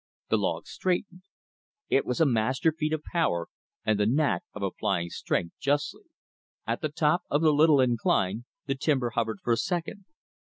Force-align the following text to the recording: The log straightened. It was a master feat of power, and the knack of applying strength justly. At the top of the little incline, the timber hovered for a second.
The 0.29 0.37
log 0.39 0.65
straightened. 0.65 1.25
It 1.87 2.07
was 2.07 2.19
a 2.19 2.25
master 2.25 2.71
feat 2.71 2.91
of 2.91 3.03
power, 3.03 3.49
and 3.85 3.99
the 3.99 4.07
knack 4.07 4.41
of 4.55 4.63
applying 4.63 5.11
strength 5.11 5.53
justly. 5.59 6.05
At 6.65 6.81
the 6.81 6.89
top 6.89 7.21
of 7.29 7.43
the 7.43 7.53
little 7.53 7.79
incline, 7.79 8.45
the 8.65 8.73
timber 8.73 9.11
hovered 9.11 9.41
for 9.43 9.53
a 9.53 9.57
second. 9.57 10.05